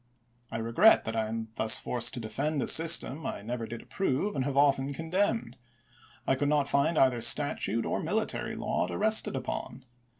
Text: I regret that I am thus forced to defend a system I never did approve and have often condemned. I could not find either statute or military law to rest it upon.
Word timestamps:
I 0.51 0.57
regret 0.57 1.03
that 1.03 1.15
I 1.15 1.27
am 1.27 1.49
thus 1.57 1.77
forced 1.77 2.15
to 2.15 2.19
defend 2.19 2.59
a 2.63 2.67
system 2.67 3.27
I 3.27 3.43
never 3.43 3.67
did 3.67 3.83
approve 3.83 4.35
and 4.35 4.43
have 4.45 4.57
often 4.57 4.91
condemned. 4.93 5.59
I 6.25 6.33
could 6.33 6.49
not 6.49 6.67
find 6.67 6.97
either 6.97 7.21
statute 7.21 7.85
or 7.85 7.99
military 7.99 8.55
law 8.55 8.87
to 8.87 8.97
rest 8.97 9.27
it 9.27 9.35
upon. 9.35 9.85